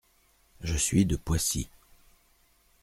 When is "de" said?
1.05-1.15